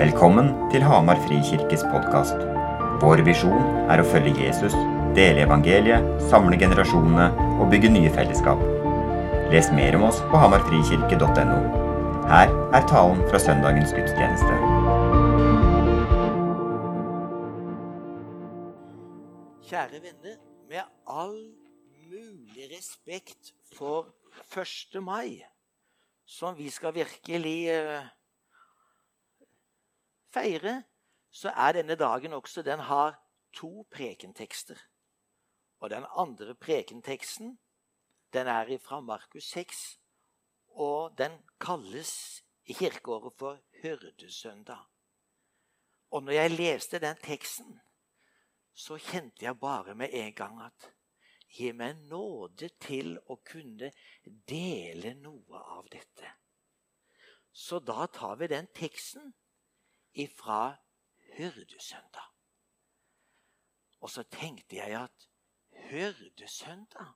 [0.00, 2.38] Velkommen til Hamar Frikirkes podkast.
[3.02, 4.72] Vår visjon er å følge Jesus,
[5.12, 7.26] dele evangeliet, samle generasjonene
[7.60, 8.62] og bygge nye fellesskap.
[9.52, 11.58] Les mer om oss på hamarfrikirke.no.
[12.30, 14.56] Her er talen fra søndagens gudstjeneste.
[19.68, 20.38] Kjære venner,
[20.70, 21.36] med all
[22.06, 24.08] mulig respekt for
[24.48, 24.96] 1.
[25.04, 25.42] mai,
[26.24, 28.08] som vi skal virkelig eh,
[30.32, 30.82] feire,
[31.30, 33.18] så er denne dagen også Den har
[33.52, 34.78] to prekentekster.
[35.80, 37.58] Og den andre prekenteksten
[38.32, 40.00] den er fra Markus 6,
[40.68, 44.86] og den kalles i kirkeåret for Hyrdesøndag.
[46.10, 47.80] Og når jeg leste den teksten,
[48.74, 50.92] så kjente jeg bare med en gang at
[51.50, 53.90] Gi meg nåde til å kunne
[54.46, 56.28] dele noe av dette.
[57.50, 59.32] Så da tar vi den teksten
[60.14, 60.76] ifra
[61.36, 62.28] hyrdesøndag.
[64.00, 65.28] Og så tenkte jeg at
[65.90, 67.12] hyrdesøndag,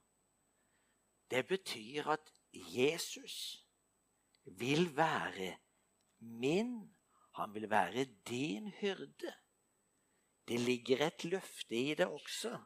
[1.31, 3.67] det betyr at Jesus
[4.45, 5.59] vil være
[6.19, 6.97] min,
[7.35, 9.35] han vil være din hyrde.
[10.49, 12.59] Det ligger et løfte i det også.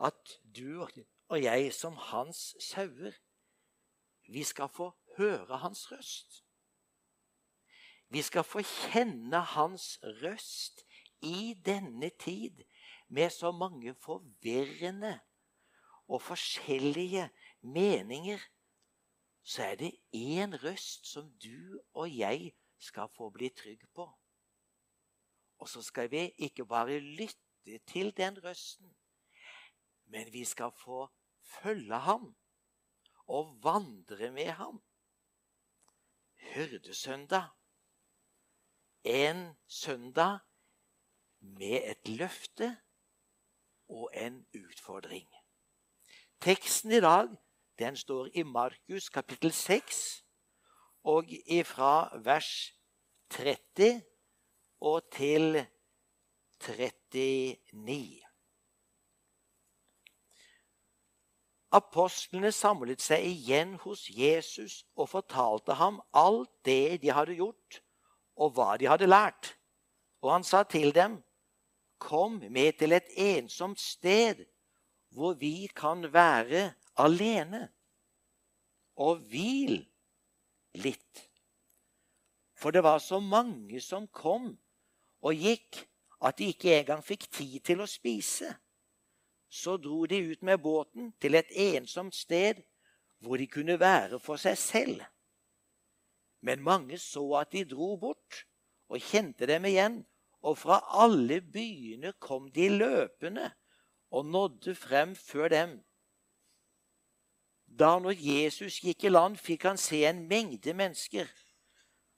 [0.00, 0.88] At du
[1.28, 3.12] og jeg som hans sauer,
[4.28, 6.45] vi skal få høre hans røst.
[8.16, 10.78] Vi skal få kjenne hans røst
[11.20, 12.62] i denne tid
[13.12, 15.18] med så mange forvirrende
[16.08, 17.26] og forskjellige
[17.60, 18.38] meninger.
[19.42, 24.08] Så er det én røst som du og jeg skal få bli trygg på.
[25.58, 28.96] Og så skal vi ikke bare lytte til den røsten,
[30.06, 31.10] men vi skal få
[31.60, 32.32] følge ham
[33.26, 34.82] og vandre med ham.
[36.54, 37.52] Hyrdesøndag
[39.06, 40.38] en søndag
[41.40, 42.76] med et løfte
[43.88, 45.28] og en utfordring.
[46.40, 47.28] Teksten i dag
[47.78, 50.24] den står i Markus kapittel 6
[51.04, 52.72] og ifra vers
[53.30, 54.02] 30
[54.80, 55.66] og til
[56.60, 58.22] 39.
[61.70, 67.82] Apostlene samlet seg igjen hos Jesus og fortalte ham alt det de hadde gjort
[68.36, 69.54] og hva de hadde lært.
[70.22, 71.22] Og han sa til dem,
[71.98, 74.44] 'Kom med til et ensomt sted,
[75.10, 77.68] hvor vi kan være alene.'
[78.96, 79.86] Og hvil
[80.74, 81.30] litt.
[82.54, 84.58] For det var så mange som kom
[85.20, 85.88] og gikk,
[86.22, 88.54] at de ikke engang fikk tid til å spise.
[89.48, 92.62] Så dro de ut med båten til et ensomt sted
[93.18, 95.04] hvor de kunne være for seg selv.
[96.46, 98.44] Men mange så at de dro bort,
[98.86, 100.04] og kjente dem igjen.
[100.46, 103.50] Og fra alle byene kom de løpende
[104.14, 105.72] og nådde frem før dem.
[107.66, 111.26] Da når Jesus gikk i land, fikk han se en mengde mennesker.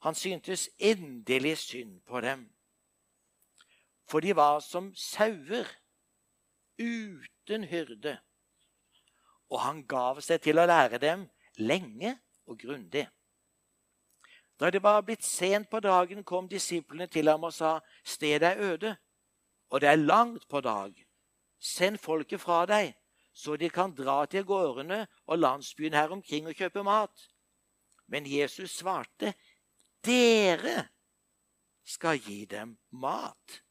[0.05, 2.45] Han syntes endelig synd på dem.
[4.09, 5.67] For de var som sauer
[6.79, 8.19] uten hyrde.
[9.49, 13.09] Og han gav seg til å lære dem lenge og grundig.
[14.61, 18.57] Da det var blitt sent på dagen, kom disiplene til ham og sa, 'Stedet er
[18.59, 18.97] øde,
[19.71, 21.07] og det er langt på dag.
[21.61, 22.95] Send folket fra deg,
[23.33, 27.29] så de kan dra til gårdene og landsbyen her omkring og kjøpe mat.'
[28.07, 29.35] Men Jesus svarte,
[30.05, 30.89] 'Dere
[31.85, 33.63] skal gi dem mat.'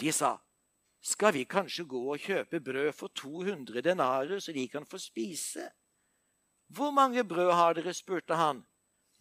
[0.00, 0.36] De sa,
[1.00, 5.70] 'Skal vi kanskje gå og kjøpe brød for 200 denarer, så de kan få spise?'
[6.68, 8.66] 'Hvor mange brød har dere?' spurte han.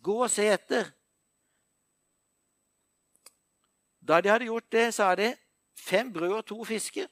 [0.08, 0.88] Gå og se etter.
[4.08, 5.34] Da de hadde gjort det, sa de
[5.76, 7.10] fem brød og to fisker.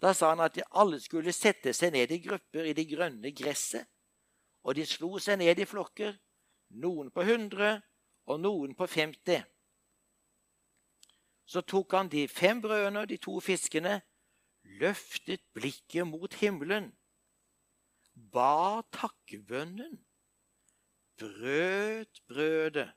[0.00, 3.32] Da sa han at de alle skulle sette seg ned i grupper i det grønne
[3.36, 3.84] gresset.
[4.64, 6.16] Og de slo seg ned i flokker,
[6.82, 7.76] noen på hundre
[8.26, 9.36] og noen på femti.
[11.46, 14.00] Så tok han de fem brødene og de to fiskene,
[14.80, 16.90] løftet blikket mot himmelen,
[18.32, 19.94] ba takkebønnen
[21.18, 22.90] brøt brødet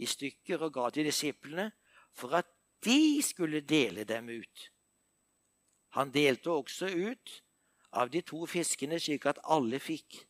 [0.00, 1.70] i stykker og ga til disiplene
[2.16, 2.48] for at
[2.84, 4.70] de skulle dele dem ut.
[5.96, 7.42] Han delte også ut
[7.92, 10.22] av de to fiskene slik at alle fikk.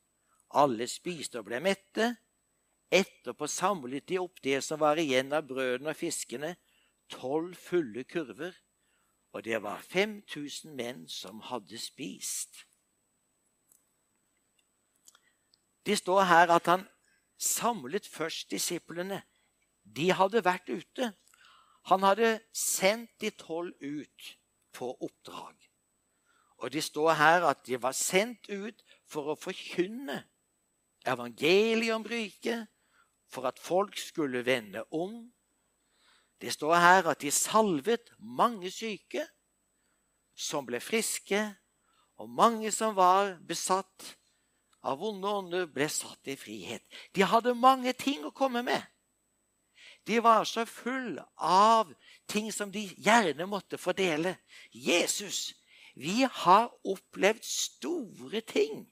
[0.56, 2.14] Alle spiste og ble mette.
[2.90, 6.56] Etterpå samlet de opp det som var igjen av brødene og fiskene,
[7.10, 8.56] tolv fulle kurver,
[9.30, 12.64] og det var 5000 menn som hadde spist.
[15.86, 16.84] Det står her at han
[17.38, 19.22] samlet først disiplene
[19.82, 21.12] de hadde vært ute.
[21.88, 24.36] Han hadde sendt de tolv ut
[24.76, 25.56] på oppdrag.
[26.60, 30.20] Og det står her at de var sendt ut for å forkynne
[31.08, 32.68] evangeliet om riket,
[33.30, 35.30] for at folk skulle vende om.
[36.40, 39.24] Det står her at de salvet mange syke
[40.36, 41.40] som ble friske,
[42.20, 44.16] og mange som var besatt
[44.82, 46.84] av vonde ånder, ble satt i frihet.
[47.14, 48.82] De hadde mange ting å komme med.
[50.08, 51.92] De var så full av
[52.26, 54.36] ting som de gjerne måtte fordele.
[54.72, 55.52] Jesus,
[55.94, 58.86] vi har opplevd store ting.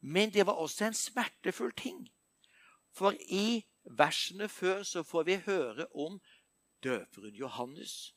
[0.00, 2.08] Men det var også en smertefull ting.
[2.92, 6.20] For i versene før så får vi høre om
[6.84, 8.14] døperen Johannes,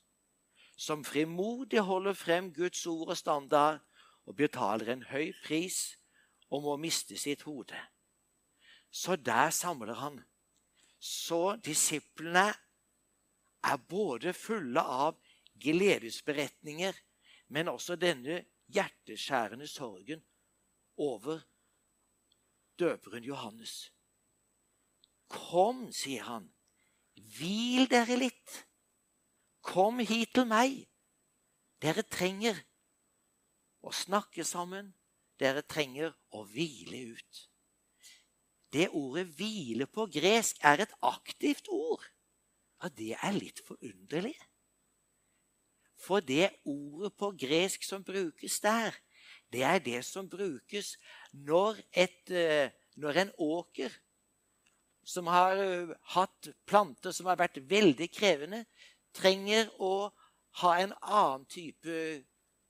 [0.76, 3.80] som frimodig holder frem Guds ord og standard
[4.28, 5.96] og betaler en høy pris
[6.52, 7.76] og må miste sitt hode.
[8.90, 10.20] Så der samler han.
[10.98, 12.50] Så disiplene
[13.64, 15.16] er både fulle av
[15.60, 16.94] gledesberetninger,
[17.48, 20.20] men også denne hjerteskjærende sorgen
[21.00, 21.40] over
[22.78, 23.88] døperen Johannes.
[25.28, 26.48] Kom, sier han,
[27.38, 28.64] hvil dere litt.
[29.64, 30.84] Kom hit til meg.
[31.82, 32.56] Dere trenger
[33.88, 34.92] å snakke sammen.
[35.38, 37.48] Dere trenger å hvile ut.
[38.72, 42.04] Det ordet 'hvile' på gresk er et aktivt ord.
[42.82, 44.36] Ja, det er litt forunderlig.
[45.98, 48.94] For det ordet på gresk som brukes der,
[49.52, 50.96] det er det som brukes
[51.32, 53.90] når, et, eh, når en åker
[55.04, 58.64] som har eh, hatt planter som har vært veldig krevende,
[59.16, 60.12] trenger å
[60.60, 62.24] ha en annen type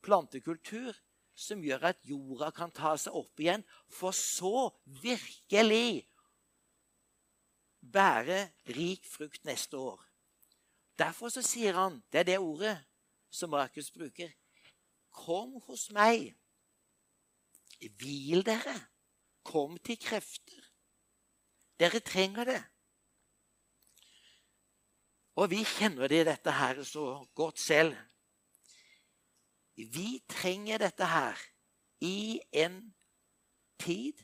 [0.04, 0.94] plantekultur
[1.38, 4.68] som gjør at jorda kan ta seg opp igjen, for så
[5.02, 6.08] virkelig
[7.80, 10.02] bære rik frukt neste år.
[10.98, 12.74] Derfor så sier han, det er det ordet
[13.30, 14.32] som Markus bruker,
[15.18, 16.30] Kom hos meg.
[17.98, 18.74] Hvil dere.
[19.42, 20.62] Kom til krefter.
[21.80, 22.60] Dere trenger det.
[25.38, 27.96] Og vi kjenner det dette her så godt selv.
[29.78, 31.38] Vi trenger dette her
[32.02, 32.80] i en
[33.78, 34.18] tid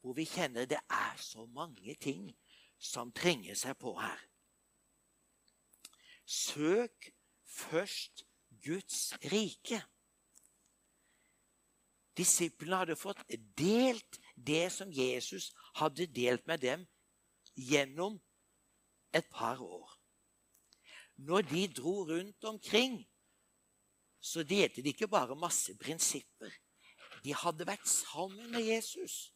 [0.00, 2.30] hvor vi kjenner det er så mange ting
[2.78, 4.20] som trenger seg på her.
[6.24, 7.10] Søk
[7.44, 8.24] først
[8.62, 9.82] Guds rike.
[12.16, 13.26] Disiplene hadde fått
[13.58, 15.50] delt det som Jesus
[15.82, 16.86] hadde delt med dem
[17.58, 18.20] gjennom
[19.12, 19.96] et par år.
[21.16, 23.02] Når de dro rundt omkring
[24.20, 26.52] så delte de ikke bare masse prinsipper.
[27.24, 29.32] De hadde vært sammen med Jesus.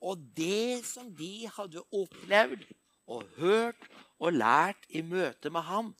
[0.00, 2.66] Og det som de hadde opplevd
[3.06, 3.86] og hørt
[4.18, 5.92] og lært i møte med ham,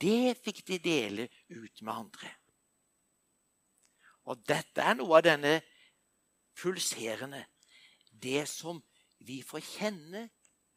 [0.00, 2.30] det fikk de dele ut med andre.
[4.26, 5.60] Og dette er noe av denne
[6.56, 7.44] pulserende
[8.10, 8.78] Det som
[9.28, 10.22] vi får kjenne,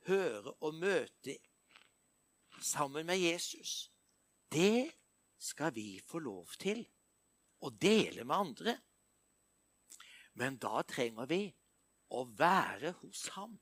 [0.10, 1.38] høre og møte
[2.60, 3.92] sammen med Jesus.
[4.52, 4.92] Det
[5.40, 6.84] skal vi få lov til
[7.64, 8.76] å dele med andre.
[10.40, 11.42] Men da trenger vi
[12.16, 13.58] å være hos ham.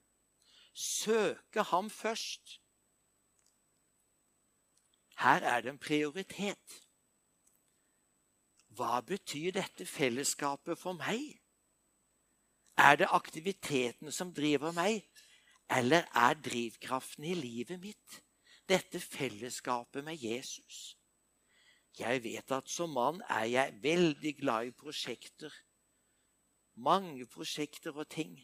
[0.74, 2.60] Søke ham først.
[5.18, 6.82] Her er det en prioritet.
[8.78, 11.40] Hva betyr dette fellesskapet for meg?
[12.78, 15.02] Er det aktiviteten som driver meg,
[15.74, 18.22] eller er drivkraften i livet mitt
[18.70, 20.97] dette fellesskapet med Jesus?
[22.00, 25.54] Jeg vet at som mann er jeg veldig glad i prosjekter.
[26.76, 28.38] Mange prosjekter og ting.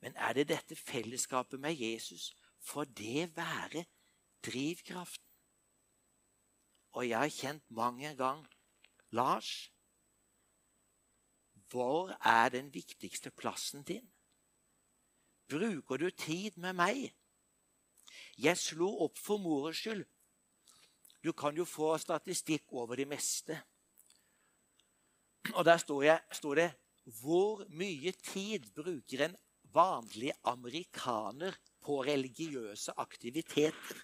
[0.00, 2.32] Men er det dette fellesskapet med Jesus?
[2.60, 3.84] Får det være
[4.44, 5.24] drivkraften?
[6.92, 8.46] Og jeg har kjent mange en gang
[9.10, 9.72] Lars,
[11.70, 14.10] hvor er den viktigste plassen din?
[15.48, 17.14] Bruker du tid med meg?
[18.38, 20.04] Jeg slo opp for mors skyld
[21.28, 23.58] du kan jo få statistikk over det meste.
[25.52, 26.68] Og der står, jeg, står det
[27.20, 29.36] Hvor mye tid bruker en
[29.72, 34.02] vanlig amerikaner på religiøse aktiviteter?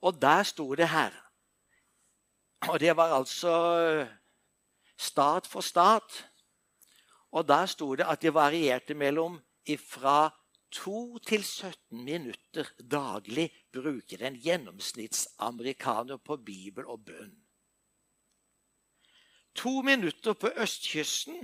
[0.00, 1.12] Og der sto det her
[2.68, 4.06] Og det var altså
[4.96, 6.26] stat for stat.
[7.32, 10.28] Og der sto det at det varierte mellom ifra
[10.70, 17.34] 2 til 17 minutter daglig bruker en gjennomsnittsamerikaner på bibel og bønn.
[19.54, 21.42] To minutter på østkysten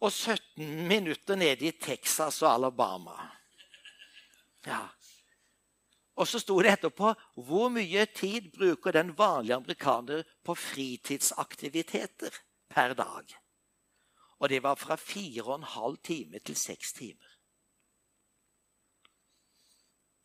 [0.00, 3.16] og 17 minutter nede i Texas og Alabama.
[4.66, 4.86] Ja.
[6.16, 7.12] Og så sto det etterpå
[7.44, 12.40] hvor mye tid bruker den vanlige amerikaner på fritidsaktiviteter
[12.72, 13.36] per dag.
[14.38, 17.35] Og det var fra fire og en halv time til seks timer.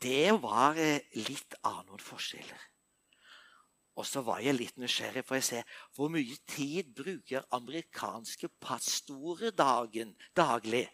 [0.01, 2.67] Det var eh, litt av noen forskjeller.
[3.99, 5.59] Og så var jeg litt nysgjerrig for å se
[5.95, 10.87] hvor mye tid bruker amerikanske pastorer dagen, daglig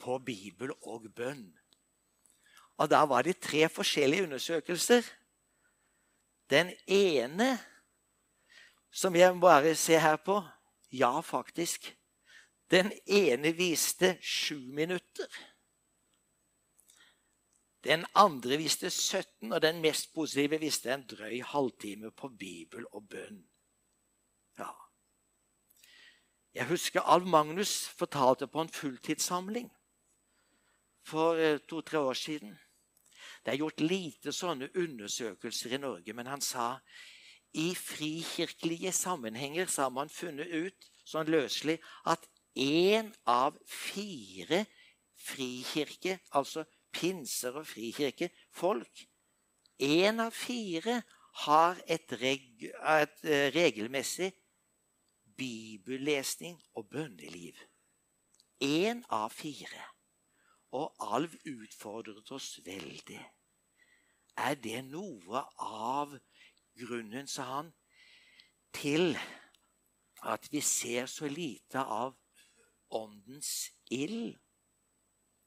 [0.00, 1.48] på Bibel og bønn.
[2.76, 5.04] Og da var det tre forskjellige undersøkelser.
[6.50, 7.56] Den ene,
[8.92, 10.40] som jeg bare ser her på
[10.92, 11.90] Ja, faktisk.
[12.70, 15.26] Den ene viste sju minutter.
[17.86, 23.04] Den andre viste 17, og den mest positive viste en drøy halvtime på Bibel og
[23.08, 23.44] bønn.
[24.58, 24.72] Ja.
[26.54, 29.70] Jeg husker Alv Magnus fortalte på en fulltidssamling
[31.06, 32.56] for eh, to-tre år siden.
[33.44, 36.80] Det er gjort lite sånne undersøkelser i Norge, men han sa
[37.54, 41.78] i frikirkelige sammenhenger så har man funnet ut sånn løselig
[42.10, 42.26] at
[42.58, 44.64] én av fire
[45.16, 49.06] frikirke, altså pinser og frikirke, folk
[49.78, 51.02] Én av fire
[51.44, 54.30] har et, reg, et uh, regelmessig
[55.36, 57.58] bibellesning og bønneliv.
[58.64, 59.84] Én av fire.
[60.72, 63.20] Og Alv utfordret oss veldig.
[64.36, 66.16] Er det noe av
[66.76, 67.70] grunnen, sa han,
[68.72, 69.12] til
[70.24, 72.16] at vi ser så lite av
[72.96, 74.36] Åndens ild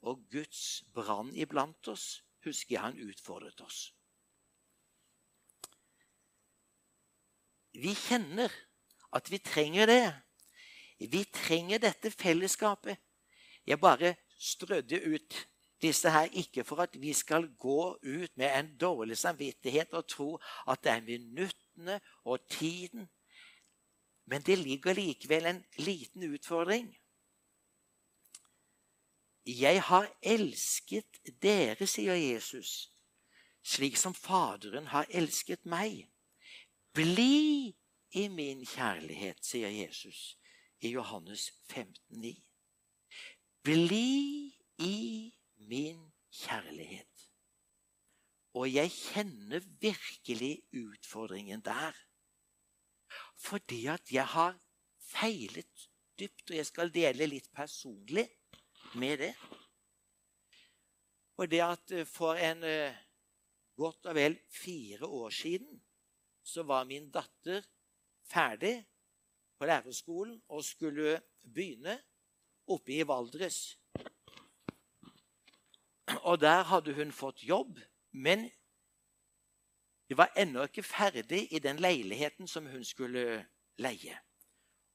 [0.01, 3.89] og Guds brann iblant oss, husker jeg han utfordret oss.
[7.73, 8.53] Vi kjenner
[9.15, 10.03] at vi trenger det.
[10.99, 12.97] Vi trenger dette fellesskapet.
[13.67, 15.47] Jeg bare strødde ut
[15.81, 20.39] disse her ikke for at vi skal gå ut med en dårlig samvittighet og tro
[20.67, 23.07] at det er minuttene og tiden.
[24.25, 26.89] Men det ligger likevel en liten utfordring.
[29.49, 32.91] Jeg har elsket dere, sier Jesus,
[33.65, 36.03] slik som Faderen har elsket meg.
[36.93, 37.73] Bli
[38.13, 40.35] i min kjærlighet, sier Jesus
[40.85, 42.35] i Johannes 15, 9.
[43.65, 44.53] Bli
[44.85, 44.97] i
[45.65, 47.25] min kjærlighet.
[48.53, 51.97] Og jeg kjenner virkelig utfordringen der.
[53.37, 54.57] Fordi at jeg har
[55.01, 55.89] feilet
[56.19, 58.27] dypt, og jeg skal dele litt personlig
[58.95, 59.33] med det.
[61.37, 62.95] Og det at eh, for en eh,
[63.79, 65.81] godt og vel fire år siden
[66.43, 67.63] så var min datter
[68.27, 68.75] ferdig
[69.57, 71.99] på lærerskolen og skulle begynne
[72.67, 73.77] oppe i Valdres.
[76.25, 77.79] Og der hadde hun fått jobb,
[78.11, 78.49] men
[80.09, 83.45] de var ennå ikke ferdig i den leiligheten som hun skulle
[83.77, 84.17] leie.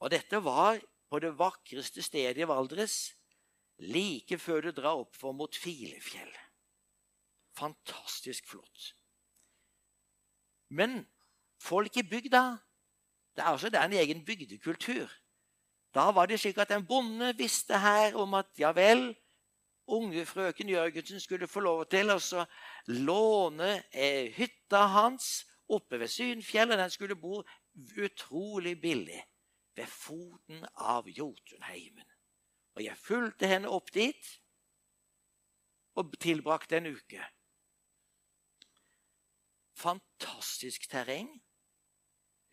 [0.03, 3.15] Og dette var på det vakreste stedet i Valdres,
[3.79, 6.31] like før du drar oppfor mot Filefjell.
[7.55, 8.95] Fantastisk flott.
[10.69, 11.07] Men
[11.61, 12.57] folk i bygda
[13.35, 15.11] Det er altså det er en egen bygdekultur.
[15.95, 19.17] Da var det slik at en bonde visste her om at ja vel,
[19.87, 22.19] unge frøken Jørgensen skulle få lov til å
[22.87, 26.79] låne eh, hytta hans oppe ved Synfjellet.
[26.79, 27.43] Den skulle bo
[27.99, 29.23] utrolig billig
[29.75, 32.14] ved foten av Jotunheimen.
[32.75, 34.31] Og jeg fulgte henne opp dit
[35.95, 37.23] og tilbrakte en uke.
[39.79, 41.31] Fantastisk terreng.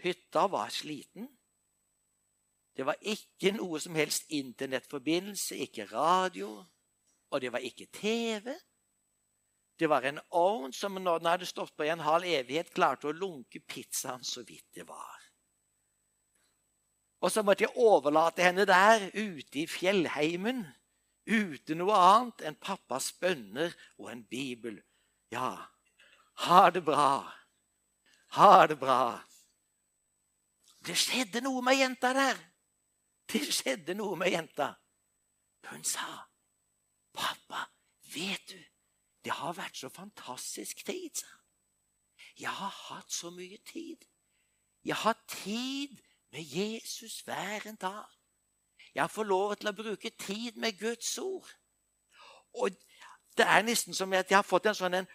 [0.01, 1.29] Hytta var sliten.
[2.77, 6.53] Det var ikke noe som helst internettforbindelse, ikke radio,
[7.29, 8.53] og det var ikke TV.
[9.79, 13.09] Det var en ovn som når den hadde stått på i en halv evighet, klarte
[13.09, 15.20] å lunke pizzaen så vidt det var.
[17.21, 20.63] Og så måtte jeg overlate henne der ute i fjellheimen
[21.29, 24.79] uten noe annet enn pappas bønner og en bibel.
[25.31, 25.53] Ja,
[26.47, 27.21] ha det bra.
[28.37, 29.19] Ha det bra.
[30.81, 32.39] Det skjedde noe med jenta der.
[33.29, 34.73] Det skjedde noe med jenta.
[35.71, 36.27] Hun sa,
[37.13, 37.69] 'Pappa,
[38.13, 38.59] vet du,
[39.23, 41.23] det har vært så fantastisk tid.'
[42.39, 44.05] Jeg har hatt så mye tid.
[44.83, 46.01] Jeg har tid
[46.31, 48.05] med Jesus hver en dag.
[48.95, 51.49] Jeg får lov til å bruke tid med Guds ord.
[52.53, 52.71] Og
[53.37, 55.11] det er nesten som at jeg har fått en sånn en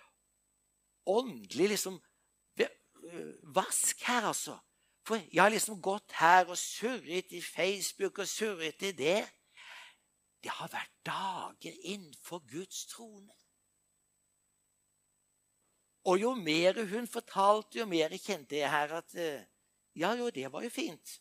[1.06, 1.98] åndelig liksom,
[3.54, 4.56] vask her, altså.
[5.06, 9.22] For jeg har liksom gått her og surret i Facebook og surret i det.
[10.42, 13.32] det har vært dager innenfor Guds trone.
[16.06, 19.42] Og jo mer hun fortalte, jo mer kjente jeg her at eh,
[19.96, 21.20] Ja, jo, det var jo fint.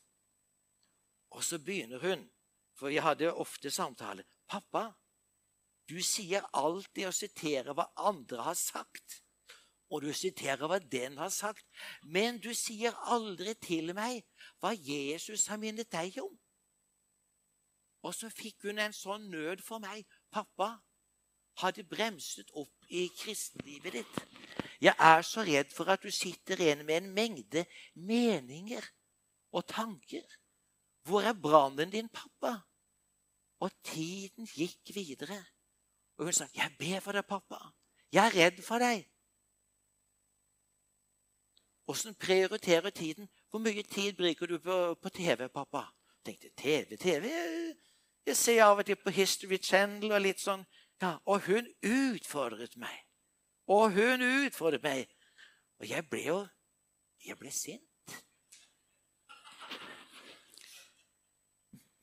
[1.32, 2.29] Og så begynner hun,
[2.75, 4.24] for vi hadde ofte samtale.
[4.48, 4.91] 'Pappa,
[5.89, 9.22] du sier alltid å sitere hva andre har sagt.'
[9.94, 11.65] Og du siterer hva den har sagt.
[12.03, 14.25] Men du sier aldri til meg
[14.60, 16.34] hva Jesus har minnet deg om.
[18.01, 20.03] Og så fikk hun en sånn nød for meg.
[20.34, 20.82] 'Pappa,
[21.62, 26.60] har det bremset opp i kristenlivet ditt?' Jeg er så redd for at du sitter
[26.60, 27.65] igjen med en mengde
[27.96, 28.84] meninger
[29.51, 30.25] og tanker.
[31.05, 32.58] Hvor er brannen din, pappa?
[33.60, 35.46] Og tiden gikk videre.
[36.17, 37.60] Og hun sa, 'Jeg ber for deg, pappa.
[38.12, 39.10] Jeg er redd for deg.'
[41.88, 43.29] Åssen prioriterer tiden?
[43.50, 45.77] Hvor mye tid bruker du på, på TV, pappa?
[45.77, 47.25] Jeg tenkte TV, TV
[48.25, 50.65] Jeg ser av og til på History Channel og litt sånn.
[51.01, 53.05] Ja, Og hun utfordret meg.
[53.67, 55.10] Og hun utfordret meg.
[55.79, 56.48] Og jeg ble jo
[57.25, 57.81] Jeg ble sint.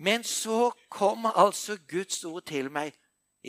[0.03, 2.97] Men så kom altså Guds ord til meg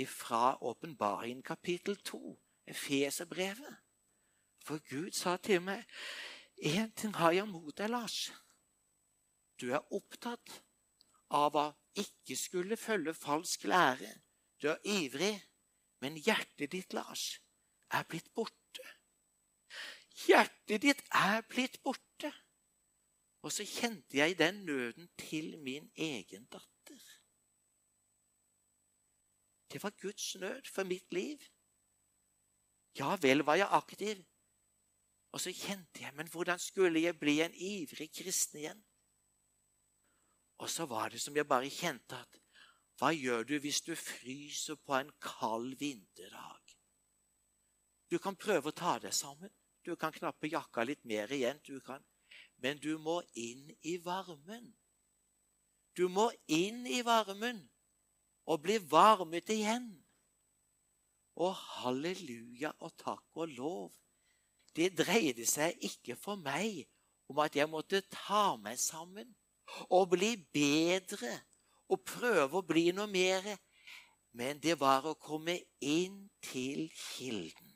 [0.06, 3.76] fra åpenbaringen kapittel 2, Efeserbrevet.
[4.62, 5.82] For Gud sa til meg
[6.62, 8.32] én ting har jeg mot deg, Lars.
[9.62, 10.62] Du er opptatt
[11.34, 11.66] av å
[11.98, 14.14] ikke skulle følge falsk lære.
[14.62, 15.34] Du er ivrig,
[16.06, 17.42] men hjertet ditt, Lars,
[17.94, 18.86] er blitt borte.
[20.26, 22.32] Hjertet ditt er blitt borte.
[23.44, 27.02] Og så kjente jeg den nøden til min egen datter.
[29.72, 31.42] Det var Guds nød for mitt liv.
[32.96, 34.24] Ja vel var jeg aktiv.
[35.34, 38.84] Og så kjente jeg Men hvordan skulle jeg bli en ivrig kristen igjen?
[40.62, 42.40] Og så var det som jeg bare kjente at
[43.02, 46.63] Hva gjør du hvis du fryser på en kald vinterdag?
[48.14, 49.50] Du kan prøve å ta deg sammen.
[49.82, 51.58] Du kan knappe jakka litt mer igjen.
[51.66, 52.04] Du kan
[52.64, 54.70] men du må inn i varmen.
[55.98, 57.60] Du må inn i varmen
[58.48, 59.90] og bli varmet igjen.
[61.44, 63.92] Og halleluja og takk og lov.
[64.74, 66.86] Det dreide seg ikke for meg
[67.28, 69.28] om at jeg måtte ta meg sammen
[69.90, 71.36] og bli bedre
[71.92, 73.52] og prøve å bli noe mer.
[74.32, 77.73] Men det var å komme inn til kilden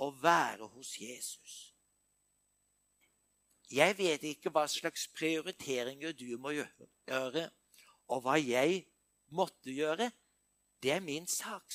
[0.00, 1.74] og være hos Jesus.
[3.70, 7.44] Jeg vet ikke hva slags prioriteringer du må gjøre,
[8.08, 8.86] og hva jeg
[9.28, 10.10] måtte gjøre.
[10.82, 11.74] Det er min sak.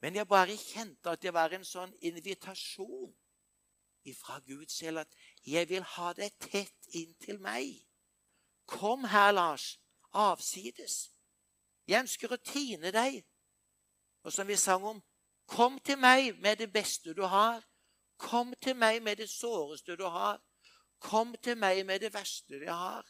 [0.00, 3.12] Men jeg bare kjente at det var en sånn invitasjon
[4.04, 5.14] ifra Gud selv at
[5.46, 7.86] 'jeg vil ha deg tett inntil meg'.
[8.66, 9.80] Kom her, Lars,
[10.12, 11.10] avsides.
[11.86, 13.24] Jeg ønsker å tine deg.
[14.22, 15.02] Og som vi sang om,
[15.46, 17.62] kom til meg med det beste du har.
[18.18, 20.40] Kom til meg med det såreste du har.
[21.00, 23.04] Kom til meg med det verste jeg har.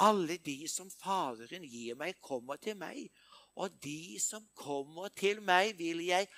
[0.00, 3.10] Alle de som Faderen gir meg, kommer til meg.
[3.54, 6.28] Og de som kommer til meg, vil jeg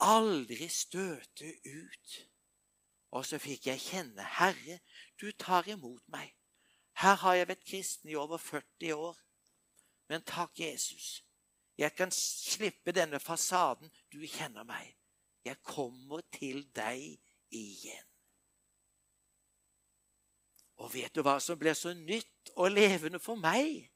[0.00, 2.20] aldri støte ut.
[3.12, 4.78] Og så fikk jeg kjenne, Herre,
[5.20, 6.32] du tar imot meg.
[7.00, 9.18] Her har jeg vært kristen i over 40 år.
[10.08, 11.22] Men takk, Jesus.
[11.78, 13.90] Jeg kan slippe denne fasaden.
[14.12, 14.96] Du kjenner meg.
[15.44, 17.18] Jeg kommer til deg
[17.50, 18.08] igjen.
[20.82, 23.88] Og vet du hva som ble så nytt og levende for meg?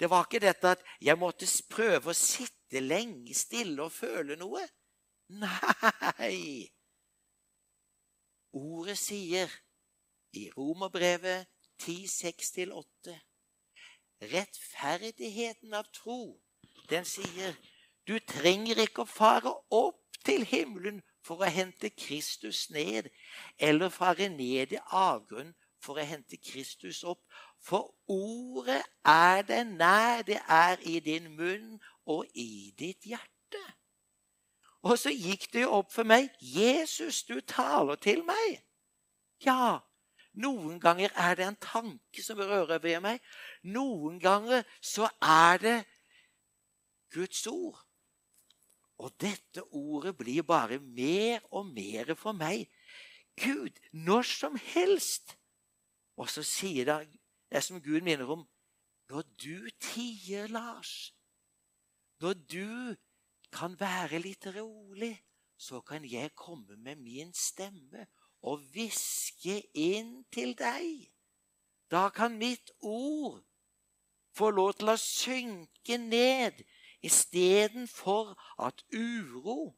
[0.00, 4.62] Det var ikke dette at jeg måtte prøve å sitte lenge stille og føle noe.
[5.36, 6.70] Nei!
[8.56, 9.52] Ordet sier
[10.32, 11.46] i Romerbrevet
[11.84, 13.18] 10.6-8
[14.30, 16.40] Rettferdigheten av tro,
[16.90, 17.54] den sier
[18.08, 23.10] du trenger ikke å fare opp til himmelen for å hente Kristus ned,
[23.58, 27.20] eller fare ned i avgrunnen for å hente Kristus opp.
[27.60, 33.62] For ordet er det nær, det er i din munn og i ditt hjerte.
[34.82, 38.62] Og så gikk det jo opp for meg Jesus, du taler til meg.
[39.44, 39.80] Ja,
[40.40, 43.20] noen ganger er det en tanke som rører ved meg.
[43.62, 45.78] Noen ganger så er det
[47.10, 47.80] Guds ord.
[49.00, 52.68] Og dette ordet blir bare mer og mer for meg.
[53.40, 55.36] Gud, når som helst
[56.20, 56.98] og så sier det,
[57.48, 58.48] det som Gud minner om
[59.10, 61.14] Når du tier, Lars,
[62.20, 62.96] når du
[63.50, 65.16] kan være litt rolig,
[65.58, 68.06] så kan jeg komme med min stemme
[68.46, 71.08] og hviske inn til deg.
[71.90, 73.42] Da kan mitt ord
[74.30, 76.62] få lov til å synke ned
[77.02, 79.76] istedenfor at uro,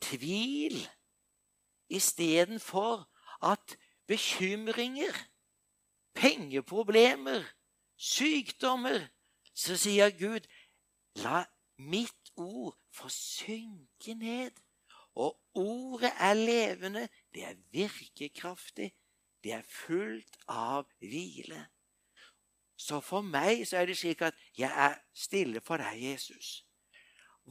[0.00, 0.88] tvil
[1.88, 3.06] Istedenfor
[3.42, 5.14] at bekymringer,
[6.14, 7.44] pengeproblemer,
[7.96, 9.06] sykdommer
[9.56, 10.44] Så sier Gud,
[11.16, 11.44] la
[11.80, 14.50] mitt ord få synke ned.
[15.16, 18.90] Og ordet er levende, det er virkekraftig,
[19.44, 21.62] det er fullt av hvile.
[22.76, 26.62] Så for meg så er det slik at jeg er stille for deg, Jesus.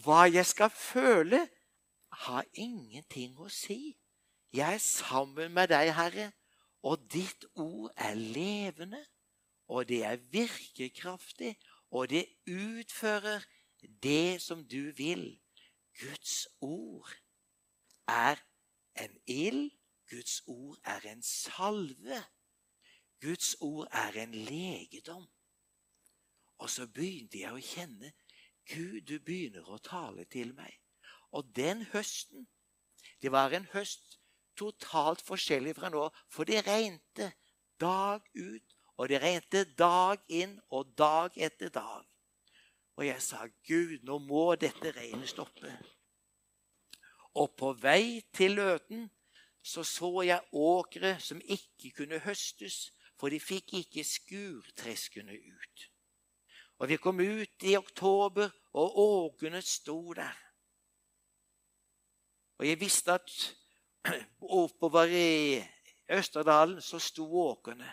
[0.06, 1.48] Hva jeg skal føle,
[2.16, 3.98] har ingenting å si.
[4.56, 6.30] Jeg er sammen med deg, Herre,
[6.86, 9.02] og ditt ord er levende,
[9.68, 11.56] og det er virkekraftig,
[11.92, 13.44] og det utfører
[14.04, 15.26] det som du vil.
[16.00, 17.12] Guds ord
[18.08, 18.40] er
[18.96, 19.72] en ild,
[20.10, 22.22] Guds ord er en salve.
[23.26, 25.26] Guds ord er en legedom.
[26.62, 28.12] Og så begynte jeg å kjenne
[28.70, 30.78] Gud, du begynner å tale til meg.
[31.34, 32.48] Og den høsten
[33.22, 34.20] Det var en høst
[34.58, 37.36] totalt forskjellig fra nå, for det regnet
[37.82, 42.06] dag ut, og det regnet dag inn og dag etter dag.
[42.96, 45.74] Og jeg sa, Gud, nå må dette regnet stoppe.
[47.36, 49.10] Og på vei til Løten
[49.66, 55.86] så så jeg åkre som ikke kunne høstes, for de fikk ikke skurtreskene ut.
[56.80, 60.36] Og vi kom ut i oktober, og åkene sto der.
[62.60, 63.32] Og jeg visste at
[64.40, 65.64] oppover i
[66.12, 67.88] Østerdalen så sto åkene.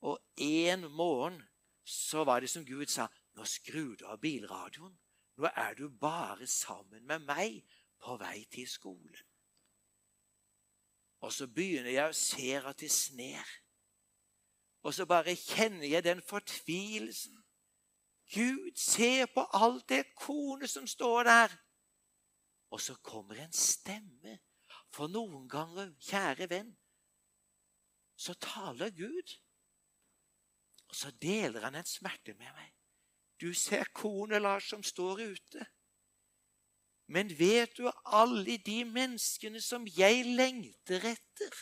[0.00, 1.42] Og en morgen
[1.84, 4.96] så var det som Gud sa Nå skrur du av bilradioen.
[5.38, 7.60] Nå er du bare sammen med meg
[8.02, 9.27] på vei til skolen.
[11.20, 13.54] Og så begynner jeg å se at det sner.
[14.86, 17.34] Og så bare kjenner jeg den fortvilelsen.
[18.34, 21.56] Gud, se på alt det kornet som står der.
[22.70, 24.38] Og så kommer en stemme.
[24.92, 26.70] For noen ganger, kjære venn,
[28.16, 29.34] så taler Gud.
[30.88, 32.70] Og så deler han en smerte med meg.
[33.40, 35.66] Du ser kornet, Lars, som står ute.
[37.08, 41.54] Men vet du alle de menneskene som jeg lengter etter?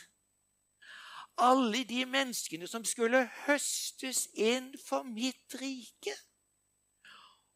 [1.37, 6.15] Alle de menneskene som skulle høstes inn for mitt rike.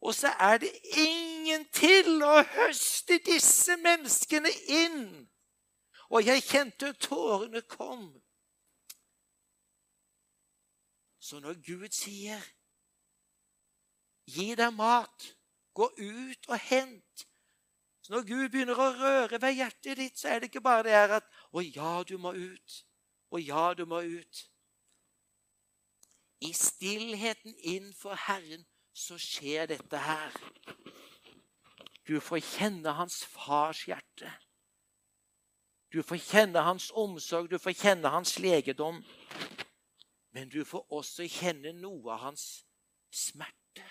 [0.00, 5.02] Og så er det ingen til å høste disse menneskene inn.
[6.08, 8.08] Og jeg kjente tårene kom.
[11.20, 12.40] Så når Gud sier,
[14.26, 15.28] 'Gi deg mat,
[15.74, 17.26] gå ut og hent',
[18.02, 20.96] så når Gud begynner å røre ved hjertet ditt, så er det ikke bare det
[20.96, 22.84] her at 'Å ja, du må ut'.
[23.30, 24.48] Å ja, du må ut.
[26.40, 30.32] I stillheten innenfor Herren så skjer dette her.
[32.06, 34.32] Du får kjenne hans fars hjerte.
[35.92, 39.04] Du får kjenne hans omsorg, du får kjenne hans legedom.
[40.32, 42.64] Men du får også kjenne noe av hans
[43.12, 43.86] smerte.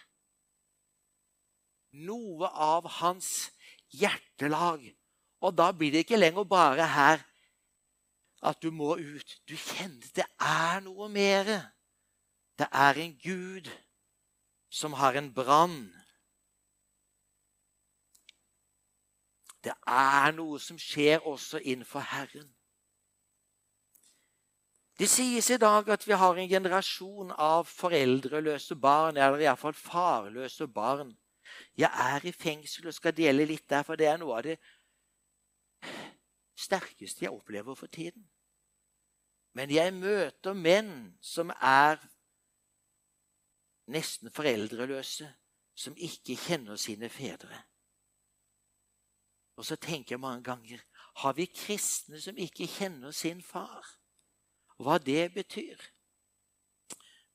[1.91, 3.51] Noe av hans
[3.91, 4.83] hjertelag.
[5.41, 7.23] Og da blir det ikke lenger bare her
[8.41, 9.37] at du må ut.
[9.49, 11.49] Du kjenner det er noe mer.
[12.57, 13.69] Det er en Gud
[14.69, 15.91] som har en brann.
[19.61, 22.49] Det er noe som skjer også innenfor Herren.
[24.99, 30.67] Det sies i dag at vi har en generasjon av foreldreløse barn, eller iallfall farløse
[30.67, 31.15] barn.
[31.77, 34.57] Jeg er i fengsel og skal dele litt der, for det er noe av det
[36.59, 38.27] sterkeste jeg opplever for tiden.
[39.53, 41.99] Men jeg møter menn som er
[43.91, 45.27] nesten foreldreløse,
[45.75, 47.63] som ikke kjenner sine fedre.
[49.55, 50.83] Og så tenker jeg mange ganger
[51.21, 53.85] har vi kristne som ikke kjenner sin far?
[54.79, 55.77] Hva det betyr?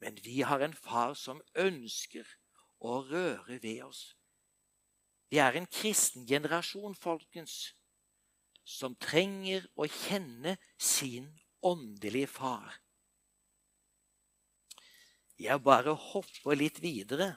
[0.00, 2.26] Men vi har en far som ønsker
[2.80, 4.15] å røre ved oss.
[5.30, 7.74] Vi er en kristen generasjon, folkens,
[8.66, 11.28] som trenger å kjenne sin
[11.66, 12.78] åndelige far.
[15.38, 17.34] Jeg bare hopper litt videre.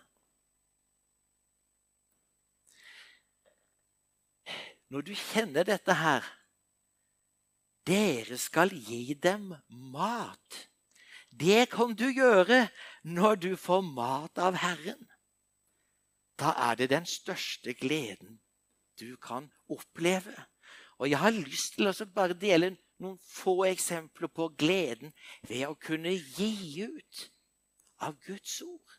[4.89, 6.25] Når du kjenner dette her
[7.89, 9.47] Dere skal gi dem
[9.93, 10.57] mat.
[11.29, 12.67] Det kan du gjøre
[13.01, 15.07] når du får mat av Herren
[16.39, 18.39] da er det den største gleden
[18.99, 20.35] du kan oppleve.
[20.99, 25.13] Og jeg har lyst til å bare dele noen få eksempler på gleden
[25.47, 27.25] ved å kunne gi ut
[28.03, 28.95] av Guds ord.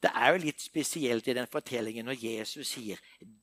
[0.00, 3.00] Det er jo litt spesielt i den fortellingen når Jesus sier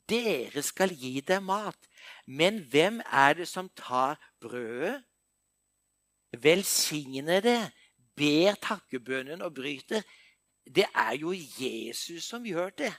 [0.09, 1.77] dere skal gi dem mat.
[2.25, 5.03] Men hvem er det som tar brødet,
[6.33, 7.59] velsigner det,
[8.17, 10.01] ber takkebønnen og bryter?
[10.75, 12.93] Det er jo Jesus som gjør det.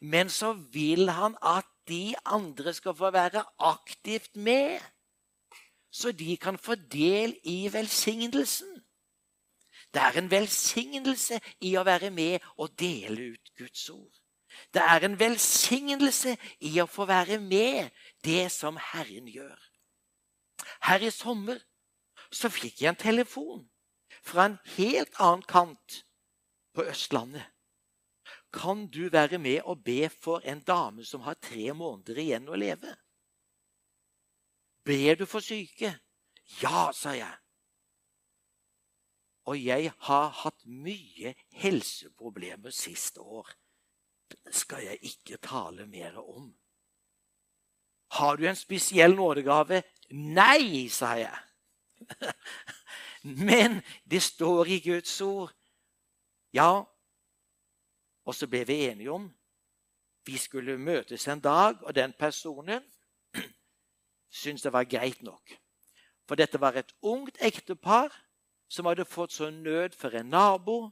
[0.00, 4.80] Men så vil han at de andre skal få være aktivt med,
[5.90, 8.82] så de kan få del i velsignelsen.
[9.94, 14.18] Det er en velsignelse i å være med og dele ut Guds ord.
[14.74, 17.90] Det er en velsignelse i å få være med
[18.24, 19.56] det som Herren gjør.
[20.82, 21.60] Her i sommer
[22.32, 23.64] så fikk jeg en telefon
[24.24, 26.02] fra en helt annen kant
[26.76, 27.46] på Østlandet.
[28.52, 32.58] Kan du være med og be for en dame som har tre måneder igjen å
[32.58, 32.92] leve?
[34.86, 35.96] Ber du for syke?
[36.62, 37.32] Ja, sa jeg.
[39.46, 43.50] Og jeg har hatt mye helseproblemer siste år.
[44.30, 46.48] Det skal jeg ikke tale mer om.
[48.18, 49.82] Har du en spesiell nådegave?
[50.10, 51.36] Nei, sa jeg.
[53.46, 55.54] Men det står i Guds ord.
[56.56, 56.86] Ja,
[58.24, 59.28] og så ble vi enige om
[60.26, 62.82] vi skulle møtes en dag, og den personen
[64.40, 65.52] syntes det var greit nok.
[66.26, 68.10] For dette var et ungt ektepar
[68.68, 70.90] som hadde fått så nød for en nabo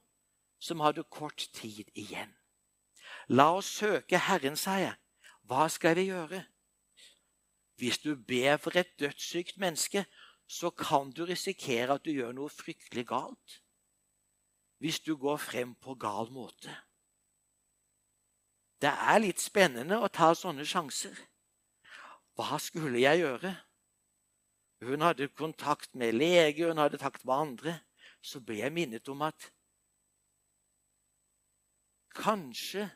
[0.62, 2.30] som hadde kort tid igjen.
[3.28, 4.94] La oss søke Herren, sa jeg.
[5.48, 6.44] Hva skal vi gjøre?
[7.76, 10.04] Hvis du ber for et dødssykt menneske,
[10.46, 13.63] så kan du risikere at du gjør noe fryktelig galt.
[14.78, 16.72] Hvis du går frem på gal måte.
[18.82, 21.14] Det er litt spennende å ta sånne sjanser.
[22.34, 23.54] Hva skulle jeg gjøre?
[24.84, 27.76] Hun hadde kontakt med lege, hun hadde takt med andre.
[28.24, 29.50] Så ble jeg minnet om at
[32.14, 32.88] kanskje,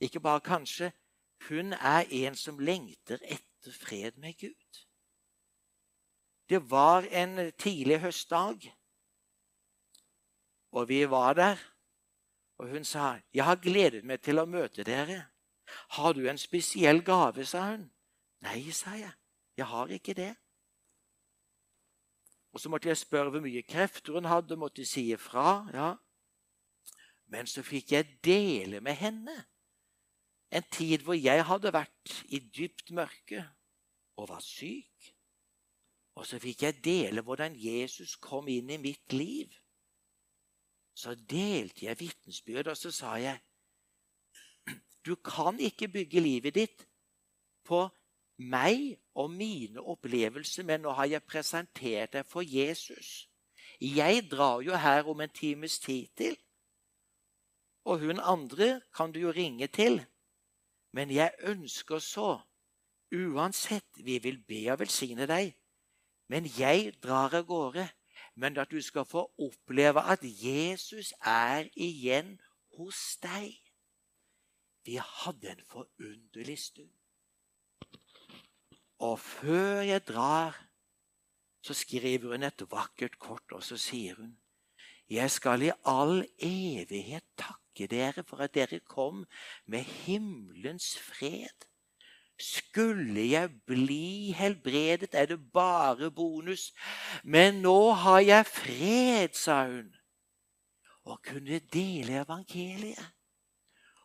[0.00, 0.92] ikke bare kanskje,
[1.48, 4.84] hun er en som lengter etter fred med Gud.
[6.48, 8.70] Det var en tidlig høstdag,
[10.72, 11.56] og vi var der.
[12.58, 15.26] Og hun sa, 'Jeg har gledet meg til å møte dere.'
[15.90, 17.92] 'Har du en spesiell gave?' sa hun.
[18.40, 19.12] 'Nei', sa jeg.
[19.56, 20.36] 'Jeg har ikke det.'
[22.52, 25.68] Og Så måtte jeg spørre hvor mye krefter hun hadde, måtte si ifra.
[25.72, 25.94] ja.
[27.26, 29.44] Men så fikk jeg dele med henne
[30.50, 33.44] en tid hvor jeg hadde vært i dypt mørke
[34.16, 35.14] og var syk.
[36.14, 39.52] Og så fikk jeg dele hvordan Jesus kom inn i mitt liv
[40.98, 43.38] så delte jeg vitnesbyrd, og så sa jeg
[45.06, 46.82] Du kan ikke bygge livet ditt
[47.64, 47.84] på
[48.38, 53.28] meg og mine opplevelser, men nå har jeg presentert deg for Jesus.
[53.80, 56.36] Jeg drar jo her om en times tid til,
[57.86, 60.02] og hun andre kan du jo ringe til.
[60.92, 62.40] Men jeg ønsker så,
[63.14, 65.54] uansett, vi vil be og velsigne deg,
[66.28, 67.86] men jeg drar av gårde
[68.38, 72.36] men at du skal få oppleve at Jesus er igjen
[72.78, 73.56] hos deg.
[74.86, 76.92] Vi hadde en forunderlig stund.
[78.98, 80.54] Og før jeg drar,
[81.62, 84.36] så skriver hun et vakkert kort, og så sier hun
[85.10, 89.24] Jeg skal i all evighet takke dere for at dere kom
[89.66, 91.66] med himmelens fred.
[92.38, 96.72] Skulle jeg bli helbredet, er det bare bonus.
[97.24, 99.94] Men nå har jeg fred, sa hun.
[101.08, 103.14] Å kunne dele evangeliet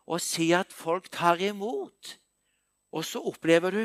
[0.04, 2.18] og si at folk tar imot.
[2.92, 3.84] Og så opplever du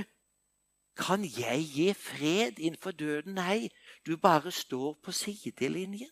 [1.00, 3.34] Kan jeg gi fred innenfor døden?
[3.34, 3.70] Nei,
[4.06, 6.12] du bare står på sidelinjen.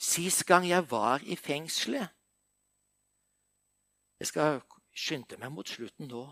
[0.00, 2.08] Sist gang jeg var i fengselet
[4.20, 4.62] Jeg skal
[5.00, 6.24] skyndte meg mot slutten nå.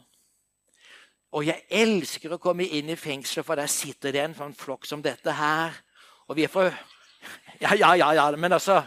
[1.36, 4.86] Og jeg elsker å komme inn i fengselet, for der sitter det en sånn flokk
[4.88, 5.76] som dette her.
[6.28, 6.72] Og vi er for
[7.58, 8.84] Ja, ja, ja, ja, men altså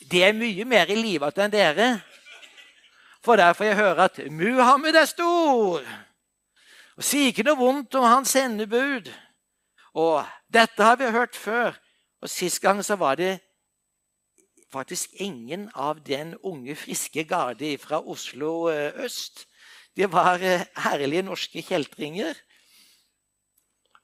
[0.00, 1.88] Det er mye mer i livet enn dere.
[3.22, 5.84] For der får jeg høre at Muhammed er stor.
[6.96, 9.10] Og sier ikke noe vondt om hans sendebud.
[9.94, 11.76] Og dette har vi hørt før.
[12.20, 13.38] Og Sist gang så var det
[14.72, 19.46] faktisk ingen av den unge, friske garde fra Oslo eh, øst.
[19.96, 22.34] Det var eh, herlige norske kjeltringer.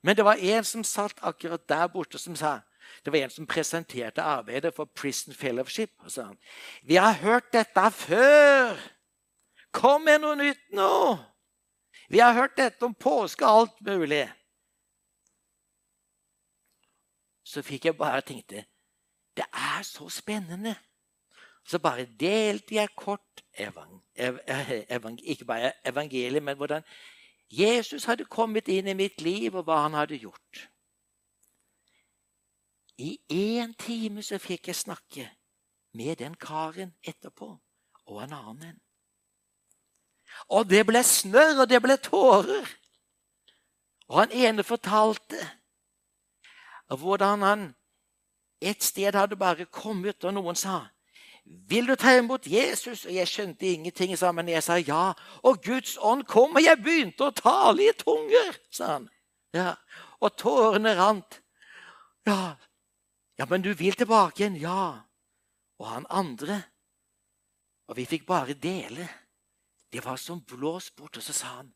[0.02, 2.60] Men det var en som satt akkurat der borte, som sa
[3.04, 5.90] Det var en som presenterte arbeidet for Prison Fellowship.
[5.98, 6.38] og sa han,
[6.82, 8.76] 'Vi har hørt dette før.
[9.72, 11.18] Kom med noe nytt nå.'
[12.08, 14.32] 'Vi har hørt dette om påske og alt mulig.'
[17.46, 18.64] så fikk jeg bare tenkte
[19.36, 20.76] Det er så spennende.
[21.66, 24.38] Så bare delte jeg kort evang, ev,
[24.88, 26.82] evang, ikke bare evangeliet, men hvordan
[27.50, 30.68] Jesus hadde kommet inn i mitt liv, og hva han hadde gjort.
[32.98, 35.28] I én time så fikk jeg snakke
[35.92, 37.50] med den karen etterpå,
[38.06, 38.80] og en annen en.
[40.48, 42.66] Og det ble snørr, og det ble tårer.
[44.08, 45.40] Og han ene fortalte
[46.86, 47.64] hvordan han
[48.60, 50.88] et sted hadde bare kommet, og noen sa
[51.46, 55.12] 'Vil du ta imot Jesus?' Og jeg skjønte ingenting, sa men jeg sa ja.
[55.42, 59.10] Og Guds ånd kom, og jeg begynte å tale i tunger, sa han.
[59.54, 59.74] Ja,
[60.20, 61.40] Og tårene rant.
[62.26, 62.56] Ja,
[63.38, 64.56] ja, men du vil tilbake igjen?
[64.56, 65.00] Ja.
[65.78, 66.62] Og han andre.
[67.88, 69.08] Og vi fikk bare dele.
[69.92, 71.16] Det var som blåst bort.
[71.16, 71.74] Og så sa han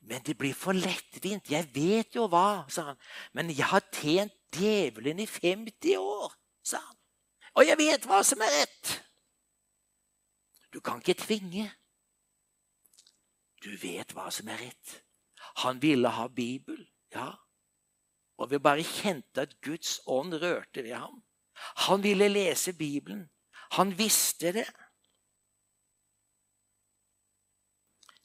[0.00, 1.50] men det blir for lettvint.
[1.50, 3.00] Jeg vet jo hva, sa han.
[3.36, 6.96] Men jeg har tjent djevelen i 50 år, sa han.
[7.58, 8.96] Og jeg vet hva som er rett.
[10.70, 11.66] Du kan ikke tvinge.
[13.60, 15.00] Du vet hva som er rett.
[15.64, 16.78] Han ville ha Bibel,
[17.14, 17.32] ja.
[18.40, 21.18] Og vi bare kjente at Guds ånd rørte ved ham.
[21.86, 23.26] Han ville lese Bibelen.
[23.76, 24.66] Han visste det.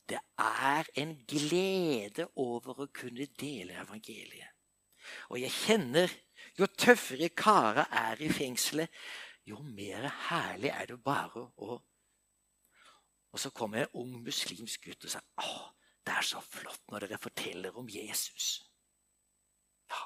[0.09, 4.54] Det er en glede over å kunne dele evangeliet.
[5.29, 6.11] Og jeg kjenner
[6.59, 8.91] jo tøffere kara er i fengselet,
[9.45, 11.81] jo mer herlig er det bare å
[13.35, 15.55] Og så kommer en ung muslimsk gutt og sier å,
[16.07, 18.61] det er så flott når dere forteller om Jesus.
[19.91, 20.05] Ja.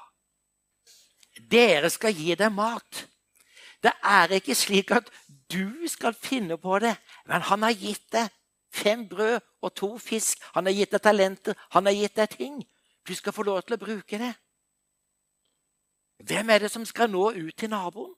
[1.52, 3.04] Dere skal gi dem mat.
[3.78, 5.12] Det er ikke slik at
[5.52, 6.96] du skal finne på det,
[7.30, 8.34] men han har gitt deg
[8.74, 10.42] fem brød og to fisk.
[10.54, 12.60] Han har gitt deg talenter, han har gitt deg ting.
[13.06, 14.34] Du skal få lov til å bruke det.
[16.26, 18.14] Hvem er det som skal nå ut til naboen?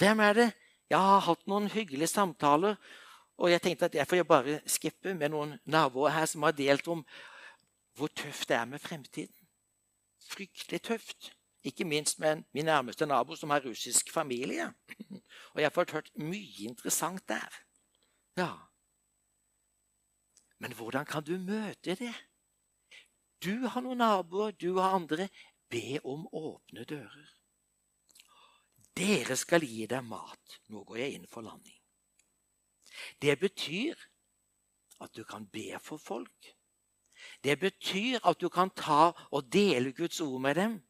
[0.00, 0.50] Hvem er det?
[0.90, 2.78] Jeg har hatt noen hyggelige samtaler,
[3.36, 6.88] og jeg tenkte at jeg får bare skippe med noen naboer her som har delt
[6.88, 7.04] om
[7.96, 9.36] hvor tøft det er med fremtiden.
[10.30, 11.32] Fryktelig tøft.
[11.62, 14.72] Ikke minst med min nærmeste nabo som har russisk familie.
[15.52, 17.60] Og jeg har fått hørt mye interessant der.
[18.36, 18.54] Ja.
[20.58, 22.14] Men hvordan kan du møte det?
[23.44, 25.28] Du har noen naboer, du har andre.
[25.70, 27.28] Be om åpne dører.
[28.96, 30.60] Dere skal gi dem mat.
[30.68, 31.78] Nå går jeg inn for landing.
[33.22, 33.94] Det betyr
[35.00, 36.50] at du kan be for folk.
[37.44, 40.80] Det betyr at du kan ta og dele Guds ord med dem.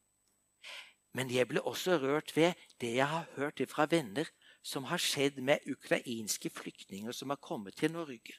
[1.12, 4.28] Men jeg ble også rørt ved det jeg har hørt fra venner
[4.62, 8.36] som har skjedd med ukrainske flyktninger som har kommet til Norge.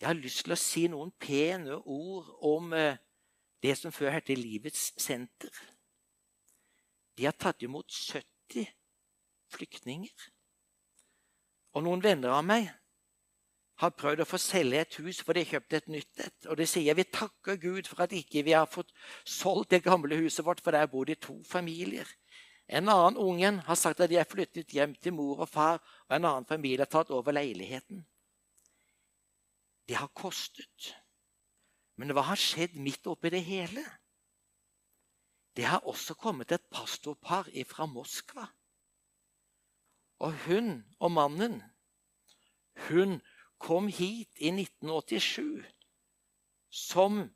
[0.00, 2.98] Jeg har lyst til å si noen pene ord om eh,
[3.66, 5.52] det som før het Livets senter.
[7.18, 8.66] De har tatt imot 70
[9.52, 10.26] flyktninger.
[11.76, 12.68] Og noen venner av meg
[13.82, 16.36] har prøvd å få selge et hus, for de har kjøpt et nytt et.
[16.48, 18.92] Og de sier vi takker Gud for at ikke vi har fått
[19.28, 22.08] solgt det gamle huset vårt, for der bor det to familier.
[22.66, 26.16] En annen ungen har sagt at de er flyttet hjem til mor og far, og
[26.16, 28.04] en annen familie har tatt over leiligheten.
[29.86, 30.94] Det har kostet.
[31.96, 33.84] Men hva har skjedd midt oppi det hele?
[35.56, 38.44] Det har også kommet et pastorpar fra Moskva.
[40.20, 41.62] Og hun og mannen
[42.88, 43.20] Hun
[43.58, 45.64] kom hit i 1987
[46.68, 47.30] som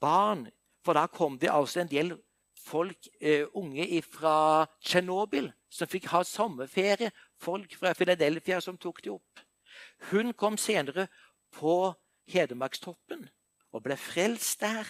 [0.00, 0.48] barn.
[0.84, 2.10] For da kom det altså en del
[2.58, 7.12] folk, uh, unge fra Tsjernobyl, som fikk ha sommerferie.
[7.38, 9.44] Folk fra Philadelphia som tok dem opp.
[10.10, 11.06] Hun kom senere
[11.54, 11.94] på
[12.26, 13.28] Hedmarkstoppen
[13.74, 14.88] og ble frelst der.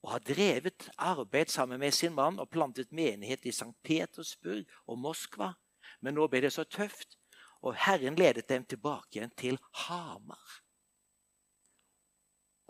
[0.00, 3.74] Og har drevet arbeid sammen med sin mann og plantet menighet i St.
[3.84, 5.52] Petersburg og Moskva.
[6.00, 7.18] Men nå ble det så tøft,
[7.60, 10.60] og Herren ledet dem tilbake igjen til Hamar.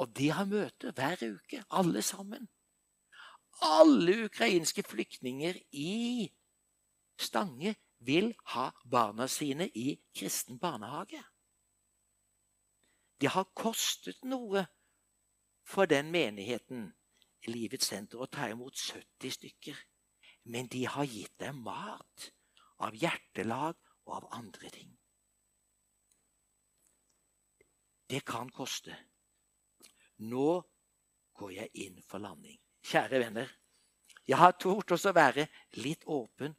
[0.01, 2.49] Og de har møte hver uke, alle sammen.
[3.63, 6.31] Alle ukrainske flyktninger i
[7.21, 11.21] Stange vil ha barna sine i kristen barnehage.
[13.21, 14.65] Det har kostet noe
[15.71, 16.91] for den menigheten,
[17.49, 19.77] Livets senter, å ta imot 70 stykker.
[20.51, 22.27] Men de har gitt dem mat
[22.85, 24.91] av hjertelag og av andre ting.
[28.11, 28.97] Det kan koste.
[30.27, 30.61] Nå
[31.39, 32.59] går jeg inn for landing.
[32.85, 33.51] Kjære venner,
[34.27, 35.47] jeg har tort å være
[35.83, 36.57] litt åpen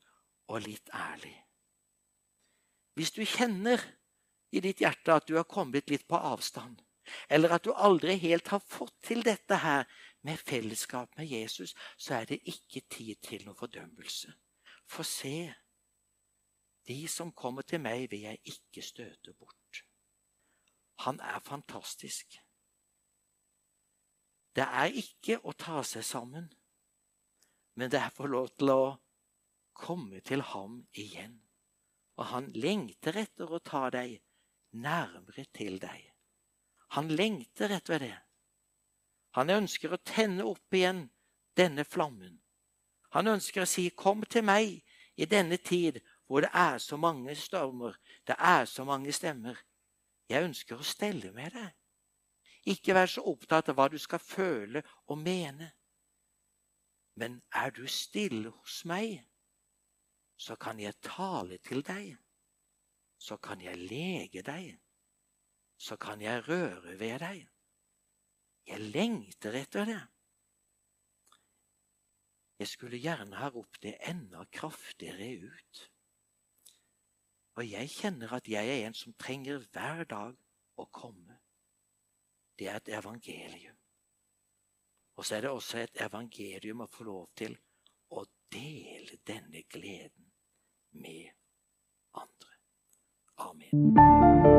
[0.51, 1.33] og litt ærlig.
[2.95, 3.81] Hvis du kjenner
[4.51, 6.81] i ditt hjerte at du har kommet litt på avstand,
[7.29, 9.87] eller at du aldri helt har fått til dette her
[10.21, 14.33] med fellesskap med Jesus, så er det ikke tid til noen fordømmelse.
[14.89, 15.53] For se,
[16.87, 19.83] de som kommer til meg, vil jeg ikke støte bort.
[21.05, 22.37] Han er fantastisk.
[24.55, 26.49] Det er ikke å ta seg sammen,
[27.79, 28.83] men det er å få lov til å
[29.73, 31.39] komme til ham igjen.
[32.19, 34.19] Og han lengter etter å ta deg
[34.75, 36.10] nærmere til deg.
[36.95, 38.17] Han lengter etter det.
[39.37, 41.05] Han ønsker å tenne opp igjen
[41.55, 42.41] denne flammen.
[43.15, 44.83] Han ønsker å si, 'Kom til meg
[45.15, 47.95] i denne tid hvor det er så mange stormer,
[48.27, 49.63] det er så mange stemmer.'
[50.29, 51.71] Jeg ønsker å stelle med deg.
[52.71, 55.71] Ikke vær så opptatt av hva du skal føle og mene.
[57.15, 59.25] Men er du stille hos meg,
[60.37, 62.17] så kan jeg tale til deg.
[63.17, 64.79] Så kan jeg lege deg.
[65.81, 67.47] Så kan jeg røre ved deg.
[68.69, 70.01] Jeg lengter etter det.
[72.61, 75.81] Jeg skulle gjerne ha ropt det enda kraftigere ut.
[77.57, 80.37] Og jeg kjenner at jeg er en som trenger hver dag
[80.77, 81.39] å komme.
[82.59, 83.77] Det er et evangelium.
[85.17, 87.57] Og så er det også et evangelium å få lov til
[88.13, 90.29] å dele denne gleden
[90.93, 91.33] med
[92.13, 92.57] andre.
[93.49, 94.50] Amen.